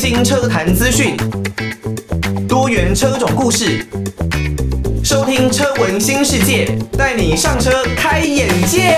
[0.00, 1.14] 新车坛资讯，
[2.48, 3.86] 多元车种故事，
[5.04, 8.96] 收听车闻新世界，带你上车开眼界。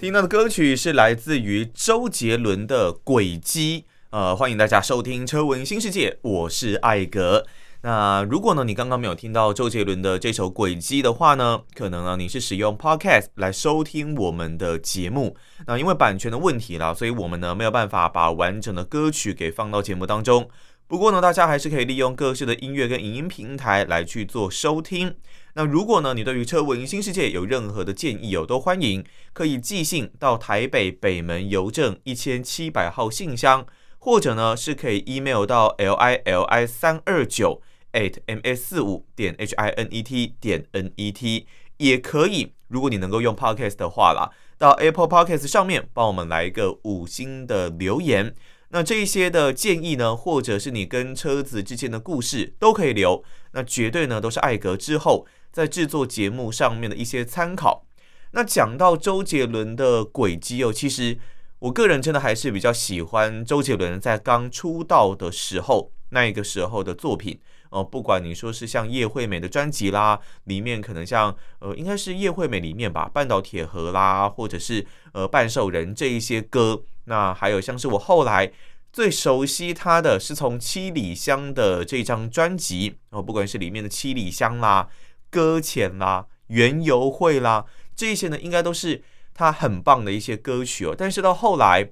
[0.00, 7.46] 听到的歌曲是来自于周杰伦的《轨迹》，呃，欢迎大家收听车闻新世界，我是艾格。
[7.80, 15.36] 那如果呢，你刚刚没有听到周杰伦的这首《轨迹》的话呢，可能呢你是使用 Podcast 来收听我们的节目。
[15.64, 20.48] 那因为版权的问题啦，所以我们呢没有办法把完整的歌曲给放到节目当中。
[20.88, 25.14] 不过呢，大家还是可以利用各式的音乐跟影音平台来去做收听。
[25.54, 33.64] 那如果呢你对于车闻新世界有任何的建议哦，都欢迎可以寄信到台北北门邮政一千七百号信箱，
[33.98, 37.62] 或者呢是可以 email 到 l i l i 三二九。
[37.92, 41.46] At ms 四五点 h i n e t 点 n e t
[41.78, 48.34] 也可以，如果你能够用 podcast 的话啦，到 Apple Podcast 上面帮我们来一个五星的留言。
[48.70, 53.24] 那这一些的建议呢，或者是你跟车子之间的故事都可以留。
[53.52, 57.86] 那绝对呢都是艾格之后在制作节目上面的一些参考。
[58.32, 61.18] 那讲到周杰伦的轨迹哦，其实
[61.60, 67.40] 我个人真的还是比较喜欢周杰伦在刚出道的时候那一个时候的作品。
[67.70, 78.50] 哦，不管你说是像叶惠美的专辑啦，里面可能像呃，应该是叶惠美里面吧，《半岛铁盒》啦，或者是呃《半兽人》这一些歌，那还有像是我后来
[78.92, 84.88] 最熟悉他的是从《七里香》的这张专辑哦，不管是里面的《七里香》啦、
[85.30, 89.02] 《搁浅》啦、《园游会》啦，这些呢，应该都是
[89.34, 90.94] 他很棒的一些歌曲哦。
[90.96, 91.90] 但是到后来，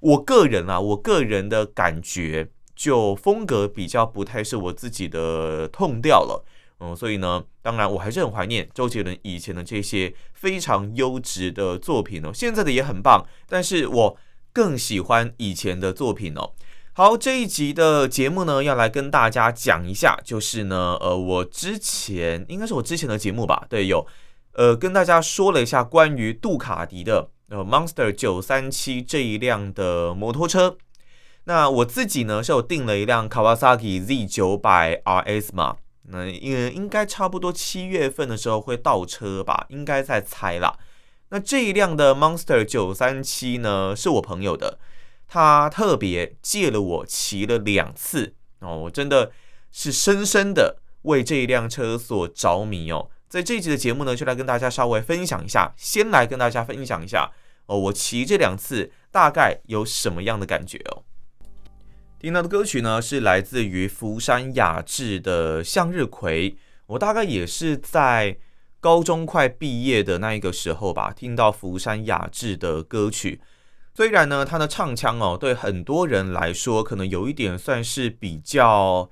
[0.00, 2.50] 我个人啊，我个人的感觉。
[2.74, 6.44] 就风格比较不太是我自己的痛调了，
[6.80, 14.16] 嗯，所以呢，当然我还是很怀念周杰伦以前的这些非常优质的作品哦，现在的也很棒，但是我
[14.52, 16.52] 更喜欢以前的作品哦。
[16.94, 24.06] 好，这一集的节目呢，要来跟大家讲一下，就是呢，呃，我之前应该是我之前的节目吧，对，有
[24.52, 30.76] 呃跟大家说了一下关于杜卡迪的呃 Monster 九三七这一辆的摩托车。
[31.44, 40.78] 那我自己呢是有订了一辆 Kawasaki Z900 RS 嘛，那应应该差不多七月份的时候会到车吧，应该在猜啦。
[41.28, 44.78] 那这一辆的 Monster 937呢是我朋友的，
[45.26, 49.32] 他特别借了我骑了两次哦，我真的
[49.70, 53.10] 是深深的为这一辆车所着迷哦。
[53.28, 57.32] 在这一集的节目呢，就来跟大家稍微分享一下，先来跟大家分享一下
[57.66, 61.02] 哦，我骑这两次大概有什么样的感觉哦。
[62.24, 66.52] 听到的歌曲呢，是来自于福山雅治的《向日葵》。
[66.86, 68.38] 我大概也是在
[68.80, 73.42] 高中快毕业的那一个时候吧，听到福山雅治的歌曲。
[73.94, 79.10] 虽然呢，他的唱腔哦，对很多人来说可能有一点算是比较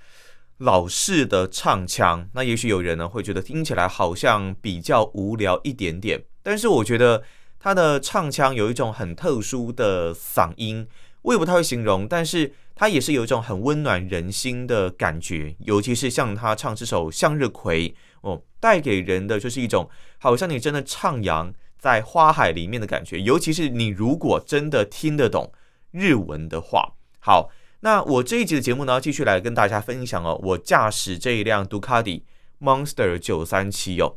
[0.57, 2.27] 老式的唱腔。
[2.33, 6.25] 那也许有人呢会觉得听起来好像比较无聊一点点。
[6.43, 7.23] 但是我觉得
[7.61, 10.89] 他的唱腔有一种很特殊的嗓音，
[11.21, 12.55] 我也不太会形容，但是。
[12.75, 17.91] 他也是有一种很温暖人心的感觉，尤其是像他唱这首《向日葵》
[18.23, 19.89] 哦，带给人的就是一种
[20.19, 23.21] 好像你真的徜徉在花海里面的感觉。
[23.21, 25.53] 尤其是你如果真的听得懂
[25.91, 27.51] 日文的话，好，
[27.81, 32.25] 那我这一集的节目呢，继续来跟大家分享哦，我驾驶这一辆杜卡迪
[32.61, 34.17] Monster 937哦，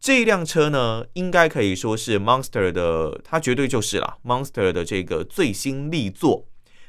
[0.00, 6.48] 这一辆车呢，应该可以说是 Monster 的，它绝对就是啦，Monster 的这个最新力作。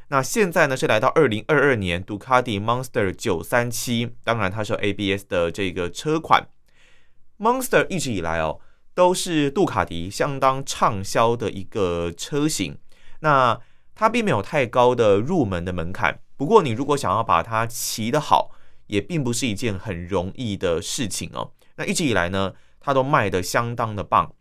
[0.10, 6.48] 那现在呢是来到二零二二年，杜卡迪 Monster 九三七，当然它是 ABS 的这个车款。
[7.40, 8.60] Monster 一直以来哦
[8.94, 12.78] 都是杜卡迪相当畅销的一个车型。
[13.22, 13.60] 那
[13.96, 18.52] 它并没有太高的入门的门槛，不过你如果想要把它骑得好，
[18.86, 21.52] 也并不是一件很容易的事情哦。
[21.78, 24.32] 那一直以来呢，它都卖得相当的棒。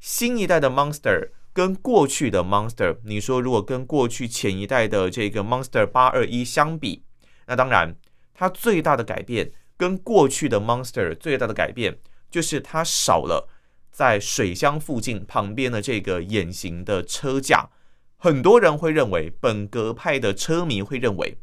[0.00, 1.30] 新一代的 Monster。
[1.54, 7.04] 跟过去的 Monster，你说如果跟过去前一代的这个 Monster 八二一相比，
[7.46, 7.94] 那当然
[8.32, 11.98] 它最大的改变跟过去的 Monster 最大的改变
[12.30, 13.48] 就是它少了
[13.90, 17.68] 在水箱附近旁边的这个眼形的车架。
[18.16, 21.36] 很多人会认为，本格派的车迷会认为，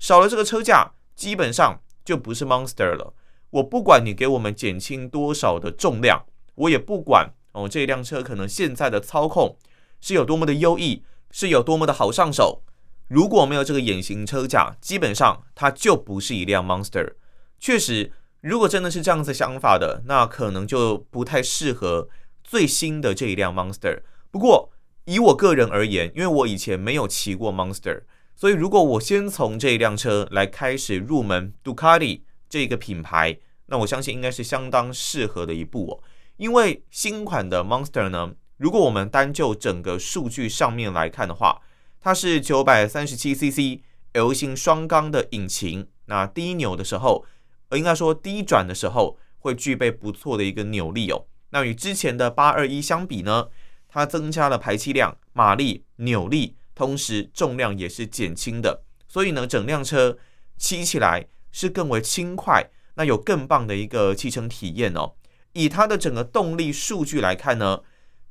[0.00, 3.14] 少了这个车架，基本上就不是 Monster 了。
[3.50, 6.24] 我不管你给我们减轻多少的重量，
[6.56, 7.34] 我也不管。
[7.54, 9.56] 哦，这一辆车可能现在的操控
[10.00, 12.62] 是有多么的优异，是有多么的好上手。
[13.08, 17.14] 如果没有这个眼型车架，基本上它就不是一辆 Monster。
[17.58, 22.08] 确实，如果真的是这样子想法的，那可能就不太适合
[22.42, 24.02] 最新的这一辆 Monster。
[24.30, 24.70] 不过，
[25.04, 28.02] 以我个人而言，因为我以前没有骑过 Monster，
[28.34, 36.02] 所以如果我先从这一辆车来开始入门杜卡迪这个品牌，那我相信应该是相当适合的一步哦。
[36.36, 41.62] 因为新款的 Monster 呢，如果我们单就整个数据上面来看的话，
[42.00, 43.82] 它是九百三十七 CC
[44.12, 47.24] L 型双缸的引擎，那低扭的时候，
[47.68, 51.26] 呃，应该说低转的时候会具备不错的一个扭力哦。
[51.50, 53.48] 那与之前的八二一相比呢，
[53.88, 60.18] 它增加了排气量、马力、扭力，同时重量也是减轻的，所以呢，整辆车
[60.56, 65.14] 骑起来是更为轻快，那有更棒的一个骑乘体验哦。
[65.54, 67.80] 以它的整个动力数据来看呢，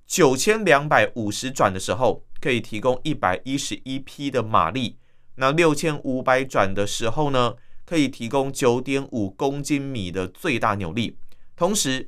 [0.06, 4.98] 九千两百五十转的时候可以提供一百一十一匹的马力，
[5.36, 7.56] 那六千五百转的时候呢，
[7.86, 11.18] 可以提供九点五公斤米的最大扭力。
[11.56, 12.08] 同时，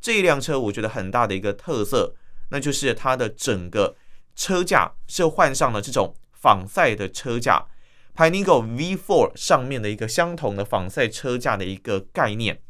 [0.00, 2.14] 这辆车我觉得很大的一个特色。
[2.48, 3.96] 那就是它的整个
[4.36, 7.66] 车架是换上了这种仿赛的车架
[8.14, 12.60] ，Pinigo V4 上面的一个相同的仿赛车架的一个概念。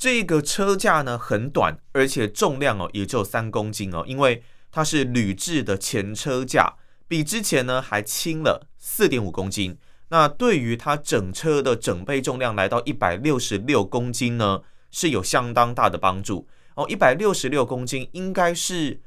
[0.00, 4.42] 这个车架呢很短，而且重量哦也就三公斤哦，因为
[4.72, 6.76] 它是铝制的前车架，
[7.06, 9.76] 比之前呢还轻了四点五公斤。
[10.08, 16.86] 那对于它整车的整备重量来到一百六十六公斤呢，是有相当大的帮助哦。
[16.88, 19.02] 一百六十六公斤应该是。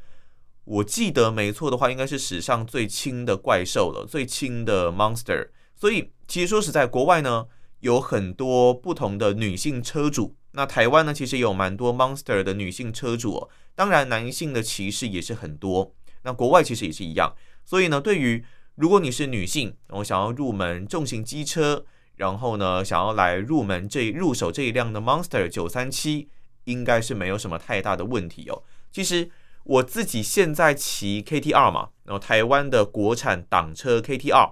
[0.66, 5.50] 我记得没错的话，应该是史上最轻的怪兽了，最轻的 Monster。
[5.76, 7.48] 所以其实说实在，国外呢
[7.80, 13.50] 有很多不同的女性车主，那台湾呢其实也有蛮多 Monster 的女性车主哦。
[13.76, 15.94] 当然，男性的骑士也是很多。
[16.24, 17.36] 那国外其实也是一样。
[17.66, 18.44] 所以呢，对于
[18.76, 21.86] 如果你是女性，我想要入门重型机车，
[22.16, 26.30] 然后呢想要来入门这入手这一辆的 Monster 九三七，
[26.64, 28.64] 应该是没有什么太大的问题哦。
[28.92, 29.30] 其实。
[29.66, 34.52] 我自己现在骑 KTR 嘛，然后台湾的国产挡车 KTR，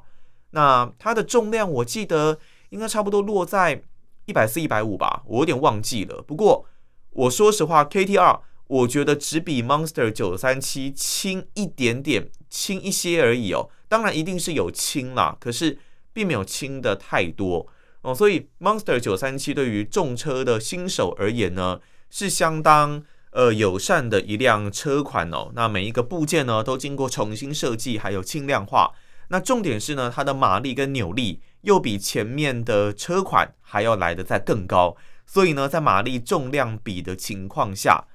[0.51, 2.39] 那它的重量我记得
[2.69, 3.83] 应该差不多落在
[4.31, 6.21] 一百四、一百五吧，我有点忘记了。
[6.25, 6.65] 不过
[7.09, 13.69] 我说实话，KTR 我觉得只比 Monster 九三七轻一点点，轻一些而已哦。
[13.89, 15.77] 当然一定是有轻啦，可是
[16.13, 17.67] 并没有轻的太多
[18.03, 18.15] 哦。
[18.15, 23.03] 所以 Monster 九三七对于重车的新手而言呢，是相当。
[23.33, 28.91] 呃，友善的一辆车款哦，那每一个部件呢都经过重新设计，还有轻量化。
[29.31, 34.97] 那重点是呢，它的马力跟扭力又比前面的车款还要来得再更高。
[35.25, 38.05] 所以呢，在马力重量比的情况下，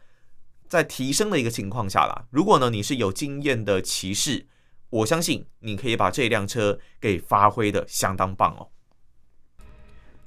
[0.68, 4.46] 在提升的一个情况下啦，如果呢你是有经验的骑士，
[4.90, 8.68] 我相信你可以把这辆车给发挥的相当棒哦。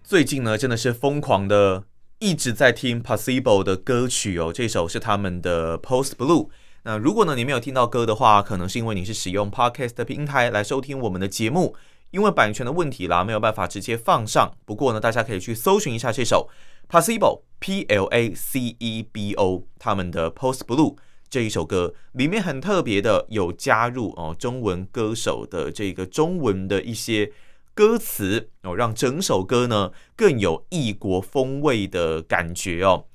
[0.04, 1.86] 最近呢，真的是疯狂的。
[2.22, 6.50] 一直在听 Possible 的歌曲哦，这首是他们的 Post Blue。
[6.90, 11.76] 那如果呢你没有听到歌的话，可能是因为你是使用 Podcast 的平台来收听我们的节目，
[12.10, 14.52] 因为版权的问题啦，没有办法直接放上。
[14.66, 16.50] 不过呢，大家可以去搜寻一下这首
[16.90, 20.96] Possible P L A C E B O 他们的 Post Blue
[21.30, 27.32] 这一首歌，里面很特别的有加入哦中文歌手的这个中文的一些。
[27.76, 33.06] 歌词哦，让整首歌呢更有异国风味的感觉哦。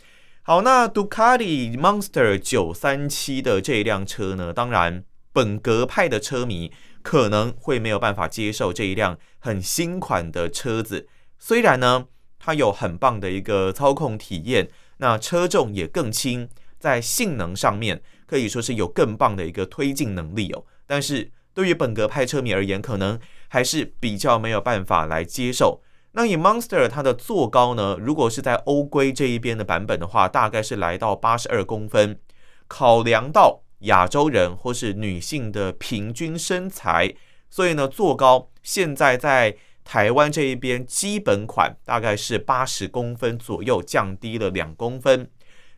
[0.47, 6.71] 好，那杜卡迪 Monster 九三七的这一辆车呢，当然本格派的车迷
[7.01, 11.09] 可能会没有办法接受这一辆很新款的车子。
[11.39, 12.09] 虽然呢，
[12.39, 16.47] 它有很棒的一个操控体验，那车重也更轻，
[16.79, 20.67] 在性能上面可以说是有更棒的一个推进能力哦。
[20.87, 25.81] 但是对于本格派车迷而言，可能还是比较没有办法来接受。
[26.17, 32.19] 那以 Monster 它的座高呢，如果是在欧规这一边的版本的话，大概是来到八十二公分。
[32.67, 37.15] 考量到亚洲人或是女性的平均身材，
[37.51, 45.29] 所以呢，座高现在在台湾这一边基本款大概是八十公分左右，降低了两公分。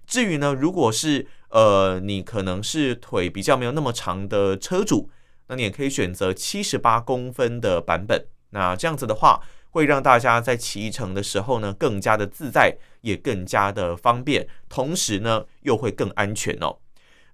[0.06, 5.10] 至于呢，如果是呃你可能是腿比较没有那么长的车主。
[5.48, 9.40] 那你也可以选择七十八公分的版本，那这样子的话，
[9.70, 16.78] 会让大家在骑乘的时候呢，更加的自在，也更加的方便，同时呢，又会更安全哦。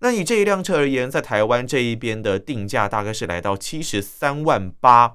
[0.01, 5.15] 那以这一辆车而言，在台湾这一边的定价大概是来到七十三万八，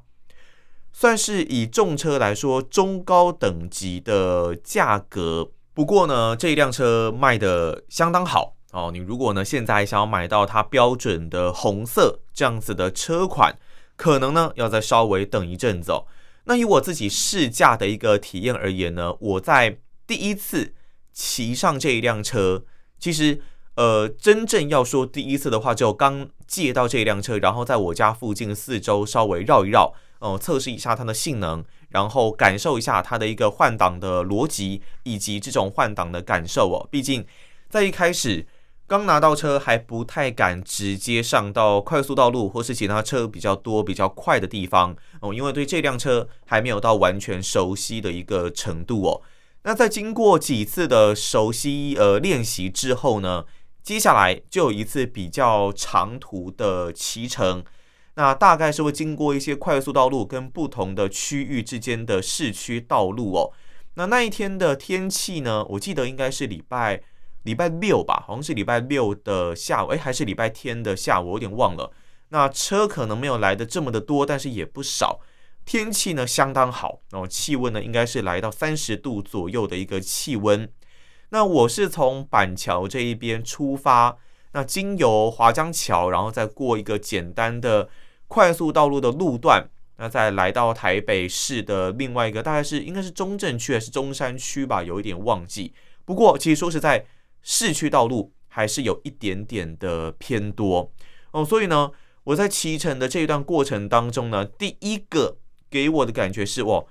[0.93, 5.51] 算是以重车来说中高等级的价格。
[5.73, 8.55] 不过呢，这一辆车卖得相当好。
[8.71, 13.57] 哦，你如果呢现在想要买到它标准的红色这样子的车款，
[13.95, 16.05] 可能呢要再稍微等一阵子哦。
[16.47, 19.77] 那以我自己试驾的一个体验而言呢，我在
[20.07, 20.73] 第一次
[21.11, 22.63] 骑上这一辆车，
[22.97, 23.41] 其实
[23.75, 36.87] 呃，真正要说第一次的话，就刚借到这一辆车，然后在我家附近四周稍微绕一绕，哦、测试一下它的性能，然后感受一下它的一个换挡的逻辑以及这种换挡的感受哦。
[36.89, 37.25] 毕竟
[37.69, 38.47] 在一开始
[38.87, 49.21] 刚拿到车还不太敢直接上到快速道路或是其他车比较多、比较快的地方哦，因为对这辆车还没有到完全熟悉的一个程度哦。
[49.63, 53.43] 那在经过几次的熟悉呃练习之后呢，
[53.83, 57.61] 接下来就有一次比较长途的骑乘，
[58.15, 63.51] 那大概是会经过一些快速道路跟不同的区域之间的市区道路哦。
[63.95, 67.01] 那那一天的天气呢，我记得应该是礼拜
[67.47, 71.89] 礼拜六吧，好像是礼拜六的下午，诶，还是礼拜天的下午，我有点忘了。
[72.29, 75.21] 那车可能没有来的这么的多，但是也不少。
[75.63, 80.69] 天气呢相当好，然后气温呢应该是来到三十度左右的一个气温。
[81.29, 84.17] 那我是从板桥这一边出发，
[84.51, 87.87] 那经由华江桥，然后再过一个简单的
[88.27, 95.73] 快速道路的路段，那再来到台北市的另外一个，大概是应该是中正区还是中山区吧，有一点忘记。
[96.05, 97.05] 不过其实说实在，
[97.49, 100.91] 市区道路还是有一点点的偏多。
[101.31, 101.89] 哦，所以呢，
[102.25, 105.37] 我在骑乘的这一段过程当中呢，第一个
[105.69, 106.83] 给我的感觉是，哇，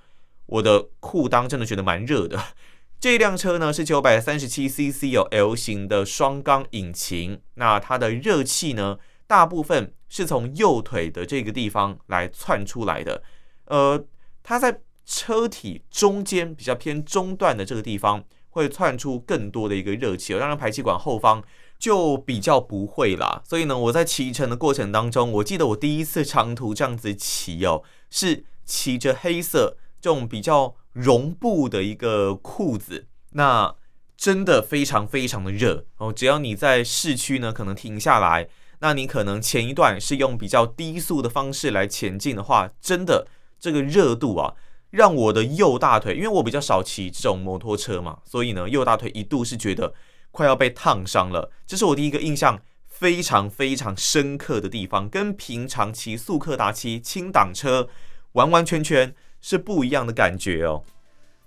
[0.47, 2.41] 我的裤裆真的觉得蛮热的。
[2.99, 8.97] 这辆车呢是九百三十七 CC 有 L 型的双缸引擎，那它的热气呢，
[9.27, 13.21] 大部分是从右腿的这个地方来窜出来的，
[13.65, 14.03] 呃，
[14.41, 18.25] 它在车体中间比较偏中段的这个地方
[18.57, 21.43] 会窜出更多的一个热气，当然排气管后方
[21.79, 23.41] 就比较不会啦。
[23.45, 30.75] 所以呢，我在骑乘的过程当中，我记得我第一次长途这样子骑哦，是骑着黑色这种比较。
[30.97, 33.75] 绒布的一个裤子，那
[34.17, 36.11] 真的非常非常的热哦。
[36.11, 38.49] 只要你在市区呢，可能停下来，
[38.79, 43.27] 那你可能前一段是用比较低速的方式来前进的话，真的
[43.59, 44.55] 这个热度啊，
[44.97, 49.93] 让我的右大腿，因为我比较少骑这种摩托车嘛，所以呢，右大腿一度是觉得
[50.31, 51.51] 快要被烫伤了。
[51.67, 57.87] 这是我第一个印象非常非常深刻的地方，跟平常骑速克达、骑轻档车
[58.31, 59.13] 完完全全。
[59.39, 60.83] 是不一样的感觉哦，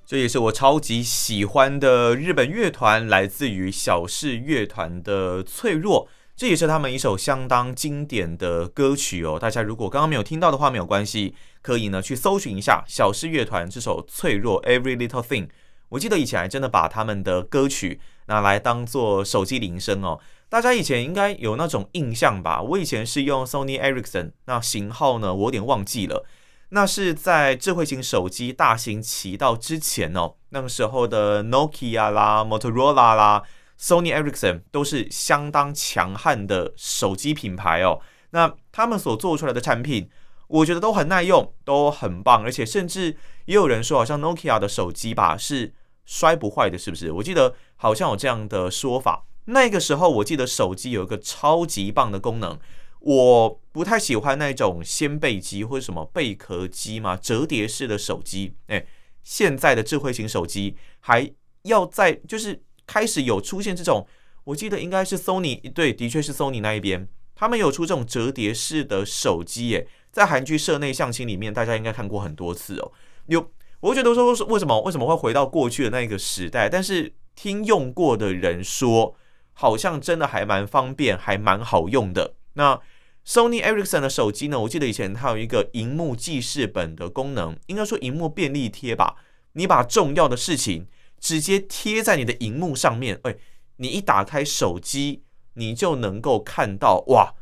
[0.06, 6.06] 这也是我超级喜欢的日本乐团，来自于小室乐团的《脆弱》，
[6.40, 9.38] 这也是他们一首相当经典的歌曲哦。
[9.38, 15.50] 大家如果刚刚没有听到的话，没有关系，可以呢去搜寻一下小室乐团这首《脆弱》（Every Little Thing）。
[15.90, 20.18] 我记得以前还真的把他们的歌曲拿来当做手机铃声哦。
[20.48, 22.62] 大家以前应该有那种印象吧？
[22.62, 26.24] 我以前是用 Sony Ericsson，那型号呢，我有点忘记了。
[26.70, 33.42] 那是在智慧型手机大行其道之前哦，那个时候的 Nokia 啦、Motorola 啦、
[33.80, 38.00] Sony Ericsson 都是相当强悍的手机品牌哦。
[38.30, 40.10] 那他们所做出来的产品，
[40.48, 45.72] 我觉得都很耐用，都很棒，而且甚至也有人说，好像 Nokia 的手机吧是
[46.04, 47.10] 摔不坏的，是不是？
[47.10, 49.24] 我记得好像有这样的说法。
[49.46, 52.58] 那个时候我记得手机有一个超级棒的功能。
[53.00, 58.54] 我不太喜欢那种掀背机或者什么贝壳机嘛，折叠式的手机。
[58.66, 58.86] 诶，
[59.22, 61.32] 现在的智慧型手机还
[61.62, 64.04] 要在，就是开始有出现这种，
[64.42, 67.06] 我记得应该是 Sony，对，的确是 Sony 那一边，
[67.36, 69.68] 他们有出这种折叠式的手机。
[69.68, 72.90] 耶，在韩剧社内相亲里面，大家应该看过很多次哦。
[73.26, 76.68] 有，我觉得说为什么为什么会回到过去的那个时代？
[76.68, 79.14] 但是听用过的人说，
[79.52, 82.34] 好像真的还蛮方便，还蛮好用的。
[82.54, 82.80] 那
[83.24, 84.58] Sony Ericsson 的手机呢？
[84.58, 89.14] 我记得以前它有一个荧幕记事本的功能，应该说荧幕便利贴吧。
[89.52, 90.88] 你把重要的事情
[91.20, 93.36] 直接贴在你的荧幕上面，哎，
[93.76, 95.22] 你一打开手机，
[95.54, 97.34] 你就能够看到，哇，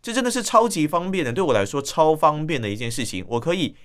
[0.00, 1.32] 这真的是超级方便的。
[1.32, 3.24] 对我来说，超方便的一件事情。
[3.28, 3.76] 我可以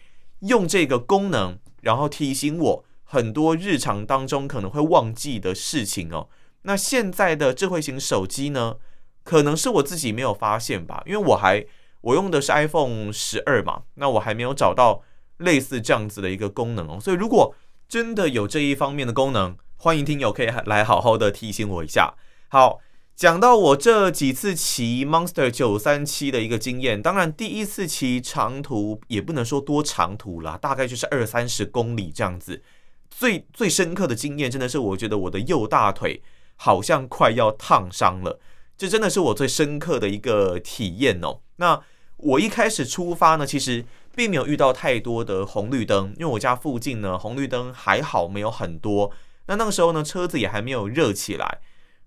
[0.41, 6.29] 用这个功能，然后提醒我很多日常当中可能会忘记的事情哦。
[6.61, 8.77] 那现在的智慧型手机呢？
[9.23, 11.63] 可能是我自己没有发现吧，因为我还
[12.01, 15.03] 我用的是 iPhone 十二嘛，那我还没有找到
[15.37, 16.99] 类似这样子的一个功能哦。
[16.99, 17.53] 所以如果
[17.91, 22.13] 真的有这一方面的功能，欢迎听友可以来好好的提醒我一下。
[22.47, 22.79] 好，
[23.17, 32.63] 讲到我这几次骑 Monster 九三七的一个经验，当然第一次骑长途也不能说多长途啦，大概就是二三十公里这样子。
[33.09, 36.23] 最最深刻的经验真的是，我觉得我的右大腿
[36.55, 38.39] 好像快要烫伤了。
[38.77, 41.41] 这真的是我最深刻的一个体验哦。
[41.57, 41.81] 那
[42.15, 43.83] 我一开始出发呢，其实
[44.15, 49.11] 并没有遇到太多的红绿灯，因为我家附近呢红绿灯还好，没有很多。
[49.47, 51.59] 那那个时候呢，车子也还没有热起来。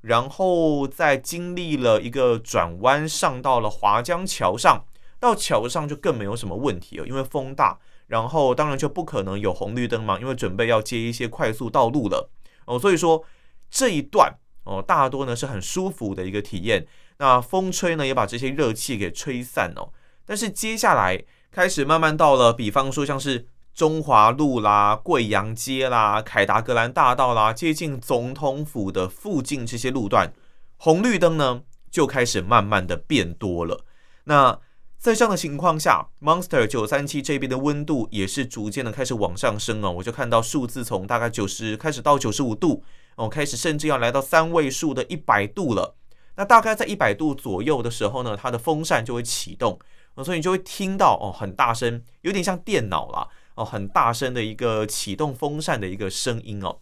[0.02, 4.84] 然后在经历了一个转弯，上到了华江桥上，
[5.18, 12.28] 到桥上就更没有什么问题了，因为风大，然后当然就不可能有红绿灯嘛，因为准备要接一些快速道路了
[12.66, 13.24] 哦，所以说
[13.70, 14.30] 这一段
[14.64, 16.86] 哦，大多呢是很舒服的一个体验。
[17.16, 19.88] 那风吹呢也把这些热气给吹散哦，
[20.26, 23.46] 但是接下来开始慢慢到了，比方说像是。
[23.74, 30.32] 中华路啦、贵阳街啦、凯达格兰大道啦，接近总统府的附近这些路段，
[30.76, 33.84] 红绿灯呢就开始慢慢的变多了。
[34.26, 34.60] 那
[34.96, 39.90] 在这样的情况下，Monster 九三七这边的温度也是逐渐的开始往上升哦。
[39.90, 42.84] 我就看到数字从大概九十开始到九十五度
[43.16, 45.96] 哦，开始甚至要来到三位数的一百度了。
[46.36, 49.76] 那大概在一百度左右的时候呢，它的风扇就会启动，
[50.14, 53.28] 哦所以你就会听到哦很大声，有点像电脑啦。
[53.56, 56.76] 哦，很大声的一个启动风扇的一个声音哦。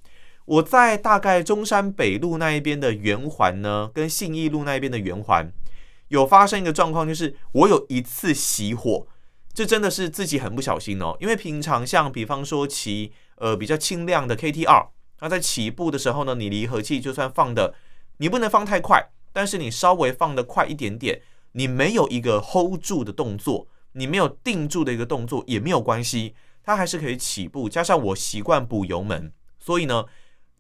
[0.47, 5.53] 我在大概中山北路那一边的圆环呢，跟信义路那一边的圆环
[6.09, 9.07] 有发生一个状况，就是我有一次熄火，
[9.53, 11.15] 这真的是自己很不小心哦。
[11.21, 14.89] 因为平常像比方说骑呃比较轻量的 KT-R，
[15.21, 17.75] 那在起步的时候呢，你离合器就算放的，
[18.17, 21.21] 你不能放太快，但是你稍微放的快一点点，
[21.53, 26.35] 你没有一个 hold 住的动作，你没有定住的一个动作也没有关系。
[26.65, 30.07] 它还是可以起步，加上我习惯补油门，所以呢，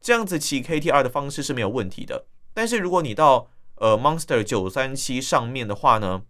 [0.00, 2.26] 这样子骑 KT-R 的方式是没有问题的。
[2.52, 6.22] 但是如果你到呃 Monster 九三七上面的话呢，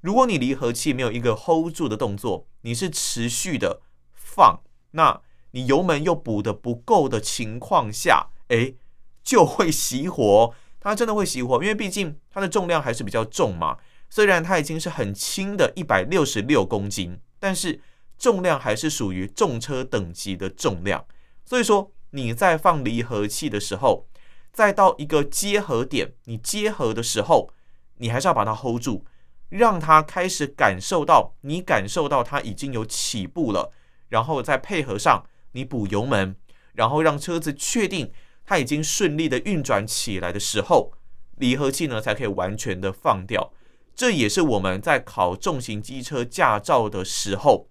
[0.00, 3.80] 如果你离合器没有一个 hold 住的动作，你是持续的
[4.14, 4.60] 放，
[4.92, 5.20] 那
[5.50, 8.76] 你油门又补得不够的情况下，诶，
[9.24, 10.54] 就会熄火。
[10.78, 13.78] 它真的会熄火，因为毕竟它的重量还是比较重嘛。
[14.08, 17.80] 虽然它已经是很轻的一百六十六公斤，但是。
[18.18, 21.04] 重量还是属于重车等级的重量，
[21.44, 24.08] 所以说你在放离合器的时候，
[24.54, 27.50] 再到一个结合点，你结合的时候，
[27.98, 29.04] 你还是要把它 hold 住，
[29.50, 33.70] 让它开始感受到，你感受到它已经有起步了，
[34.08, 36.34] 然后再配合上你补油门，
[36.72, 38.10] 然后让车子确定
[38.46, 40.90] 它已经顺利的运转起来的时候，
[41.36, 43.52] 离合器呢才可以完全的放掉。
[43.96, 47.68] 这也是我们在考重型机车驾照的时候。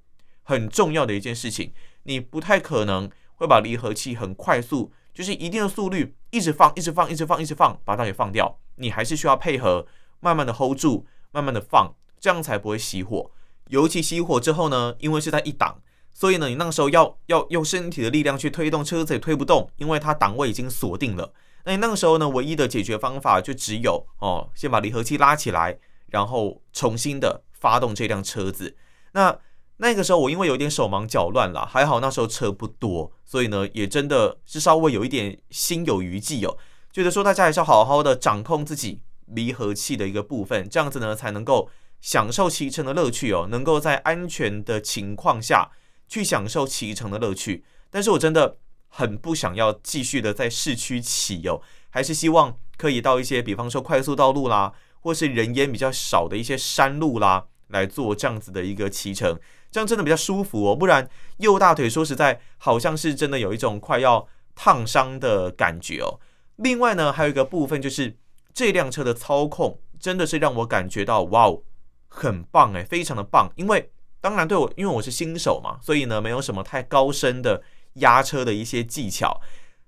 [0.47, 8.59] 很重要的一件事情，你不太可能会把离合器很快速，就是一定的速率一直放，一直放，一直放，一直放，把它给放掉。
[8.75, 9.87] 你还是需要配合，
[10.19, 13.31] 慢慢的 hold 住，慢慢的放，这样才不会熄火。
[13.69, 15.81] 尤其熄火之后呢，因为是在一档，
[16.13, 21.33] 所以呢，你那个时候要要用身体的力量去推动车子也推不动，因为它档位已经锁定了。
[21.63, 25.79] 那你那个时候呢，唯一的解决方法就只有哦，先把离合器拉起来，
[26.15, 28.77] 然后重新的发动这辆车子。
[29.11, 29.37] 那
[29.77, 36.57] 那个时候我因为有点手忙脚乱啦，还好那时候车不多，所以呢也真的是稍微有一点心有余悸哦，
[36.93, 45.69] 觉得说大家还是要好好的掌控自己离合器的一个部分，这样子呢才能够享受骑乘的乐趣哦，能够在安全的情况下
[46.07, 47.65] 去享受骑乘的乐趣。
[47.89, 54.71] 但是我真的很不想要继续的在市区骑哦，还是希望可以到一些比方说快速道路啦，
[55.05, 59.39] 或是人烟比较少的一些山路啦，来做这样子的一个骑乘。
[59.69, 66.19] 这样真的比较舒服哦，不然右大腿说实在好像是真的有一种快要烫伤的感觉哦。
[66.55, 68.17] 另外呢，还有一个部分就是
[68.51, 71.61] 这辆车的操控真的是让我感觉到哇哦，
[72.07, 73.51] 很棒诶，非常的棒。
[73.55, 77.61] 因为当然对我，因为我是新手嘛，所以呢没有什么太高深的
[77.95, 79.39] 压车的一些技巧。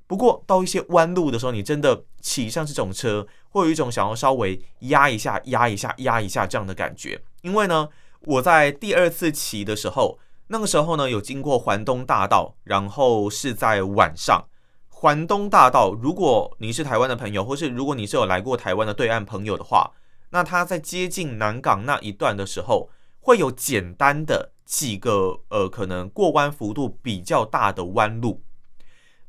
[0.06, 7.90] 不过到一些弯路的时候，你真的骑上这种车，会有一种想要稍微压一下、压一下、压一下这样的感觉，因为呢。
[8.22, 14.46] 我在第二次骑的时候，那个时候呢有经过环东大道，然后是在晚上。
[14.90, 19.92] 环东大道，如果你是台湾的朋友，或是如果你是有来过台湾的对岸朋友的话，
[20.32, 22.90] 那他在接近南港那一段的时候，
[23.22, 28.42] 会有简单的几个呃可能过弯幅度比较大的弯路。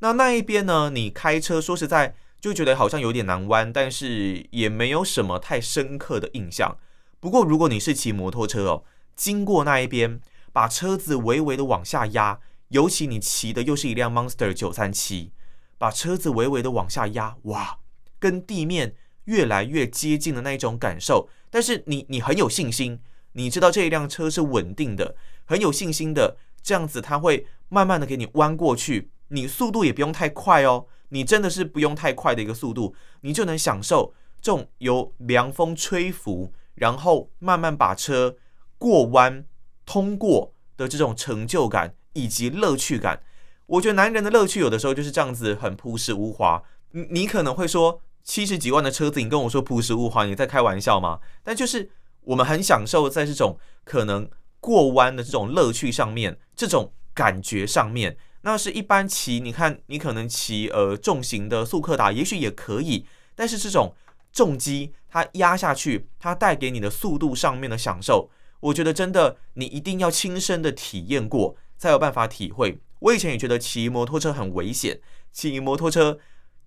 [0.00, 6.78] 那那一边呢，你开车说实在就觉得好像有点难弯，但是也没有什么太深刻的印象。
[7.20, 8.84] 不过，如果你是骑摩托车哦，
[9.16, 10.20] 经过那一边，
[10.52, 15.32] 把车子微微的往下压，尤其你骑的又是一辆 Monster 九三七，
[15.78, 17.78] 把车子微微的往下压，哇，
[18.20, 21.28] 跟地面越来越接近的那一种感受。
[21.50, 23.00] 但是你你很有信心，
[23.32, 36.52] 你知道这一辆车是稳定的，很有信心的，这样子它会慢慢的给你弯过去，你速度也不用太快哦，你真的是不用太快的一个速度，你就能享受这种由凉风吹拂。
[36.80, 38.36] 然后慢慢把车
[38.78, 39.44] 过弯
[39.84, 43.20] 通过的这种成就感以及乐趣感，
[43.66, 46.62] 我觉得男人的乐趣有的时候就是这样子，很朴实无华。
[46.92, 51.18] 你你可能会说，七十几万的车子，你跟我说朴实无华，你在开玩笑吗？
[51.42, 51.90] 但就是
[52.20, 63.94] 我们很享受在这种可能过弯的这种乐趣上面，这种感觉上面，那是一般骑，你看你可能骑呃重型的速克达，也许也可以，但是这种
[64.32, 72.80] 重机它压下去，它带给你的速度上面的享受，我觉得真的你一定要亲身的体验过，才有办法体会。
[73.00, 75.00] 我以前也觉得骑摩托车很危险，
[75.32, 76.18] 骑摩托车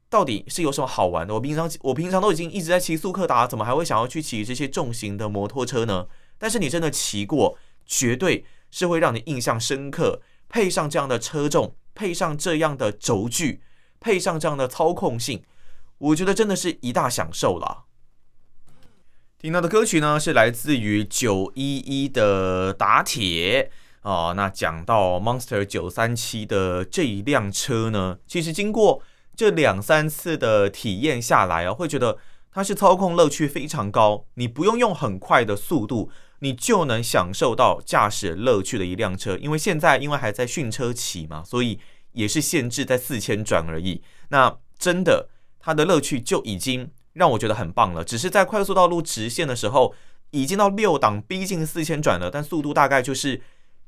[0.10, 1.34] 到底是有什么好玩的？
[1.34, 6.08] 我平常我平常都已经一直在骑速克达，怎么还会想要去骑这些重型的摩托车呢？
[6.38, 10.22] 但是你真的骑过，绝对是会让你印象深刻。
[10.52, 13.62] 配上这样的车重，配上这样的轴距，
[14.02, 15.42] 配上这样的操控性，
[15.98, 17.86] 我觉得真的是一大享受了。
[19.40, 23.72] 听到的歌曲呢，是来自于九一一的打铁。
[24.02, 29.02] 哦，那讲到 Monster 九三七的这一辆车呢，其实经过
[29.36, 32.18] 这两三次的体验下来啊，会觉得
[32.52, 34.26] 它是操控乐趣非常高。
[34.34, 39.36] 你不用用很快的速度，你就能享受到驾驶乐趣的一辆车。
[39.38, 41.80] 因为现在因为还在训车期嘛，所以
[42.12, 44.04] 也是限制在四千转而已。
[44.30, 48.04] 那真的它的乐趣就已经让我觉得很棒了。
[48.04, 49.96] 只是在快速道路直线的时候，
[50.30, 53.42] 已经到六档，逼近四千转了，但速度大概就是。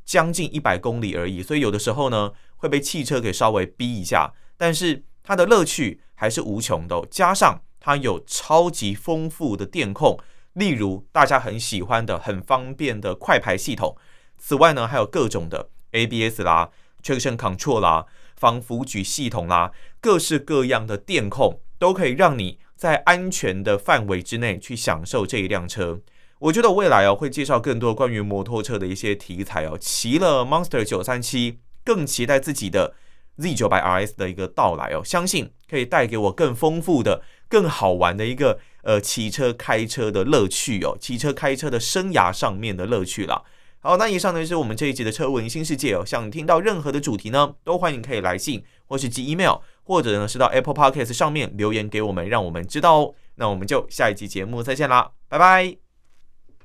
[0.06, 7.02] 将近一百公里而已，所以有的时候呢会被汽车给稍微逼一下，但是它的乐趣还是无穷的。
[7.10, 10.20] 加上它有超级丰富的电控，
[10.54, 13.96] 例如大家很喜欢的很方便的快排系统。
[14.38, 16.70] 此外呢，还有各种的 ABS 啦、
[17.04, 26.02] Traction Control 啦、防腐举系统啦，各式各样的电控都可以让你在安全的范围之内去享受这一辆车。
[26.40, 32.94] 我觉得未来哦会介绍更多关于摩托车的一些题材哦，骑了 Monster 九三七，更期待自己的
[33.38, 43.42] Z 九百 RS 的一个到来哦，相信可以带给我更丰富的、更好玩的一个呃骑车开车的乐趣哦，骑车开车的生涯上面的乐趣啦。
[43.80, 53.16] 好，那以上呢就是我们这一集的车闻新世界哦，想听到任何的主题呢，都欢迎可以来信或是寄 email，或者呢是到 Apple Podcast 上面留言给我们，让我们知道哦。
[53.36, 55.83] 那我们就下一集节目再见啦，拜拜。